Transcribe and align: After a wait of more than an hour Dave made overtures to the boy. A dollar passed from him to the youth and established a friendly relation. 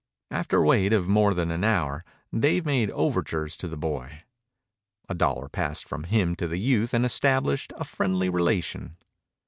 After 0.31 0.57
a 0.57 0.65
wait 0.65 0.93
of 0.93 1.07
more 1.07 1.35
than 1.35 1.51
an 1.51 1.63
hour 1.63 2.03
Dave 2.33 2.65
made 2.65 2.89
overtures 2.89 3.55
to 3.57 3.67
the 3.67 3.77
boy. 3.77 4.23
A 5.07 5.13
dollar 5.13 5.47
passed 5.47 5.87
from 5.87 6.05
him 6.05 6.35
to 6.37 6.47
the 6.47 6.57
youth 6.57 6.95
and 6.95 7.05
established 7.05 7.71
a 7.77 7.83
friendly 7.83 8.27
relation. 8.27 8.97